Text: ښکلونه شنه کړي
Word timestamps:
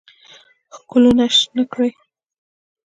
ښکلونه 0.77 1.25
شنه 1.37 1.63
کړي 1.71 1.89